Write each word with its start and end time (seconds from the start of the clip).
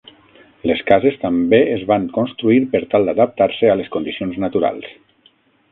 Les 0.69 0.79
cases 0.91 1.19
també 1.25 1.59
es 1.75 1.83
van 1.91 2.07
construir 2.17 2.59
per 2.73 2.83
tal 2.95 3.07
d'adaptar-se 3.11 3.71
a 3.75 3.79
les 3.83 3.95
condicions 3.99 4.45
naturals. 4.47 4.95